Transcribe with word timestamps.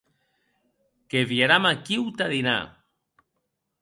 Que 1.11 1.21
vieram 1.33 1.69
aquiu 1.73 2.09
tà 2.17 2.31
dinar. 2.33 2.59